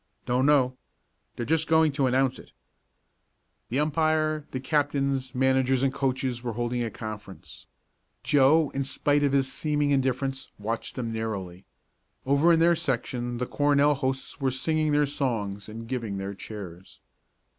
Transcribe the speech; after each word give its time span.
"Don't 0.25 0.47
know. 0.47 0.77
They're 1.35 1.45
just 1.45 1.67
going 1.67 1.91
to 1.91 2.07
announce 2.07 2.39
it." 2.39 2.53
The 3.69 3.79
umpire, 3.79 4.47
the 4.49 4.59
captains, 4.59 5.35
managers, 5.35 5.83
and 5.83 5.93
coaches 5.93 6.41
were 6.41 6.53
holding 6.53 6.83
a 6.83 6.89
conference. 6.89 7.67
Joe, 8.23 8.71
in 8.71 8.83
spite 8.83 9.21
of 9.21 9.31
his 9.31 9.53
seeming 9.53 9.91
indifference, 9.91 10.49
watched 10.57 10.95
them 10.95 11.13
narrowly. 11.13 11.65
Over 12.25 12.51
in 12.51 12.59
their 12.59 12.75
section 12.75 13.37
the 13.37 13.45
Cornell 13.45 13.93
hosts 13.93 14.39
were 14.41 14.49
singing 14.49 14.91
their 14.91 15.05
songs 15.05 15.69
and 15.69 15.87
giving 15.87 16.17
their 16.17 16.33
cheers. 16.33 16.99